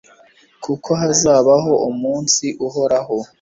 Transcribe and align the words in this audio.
kuko 0.63 0.89
hazabaho 1.01 1.71
umunsi, 1.89 2.45
uhoraho 2.67 3.15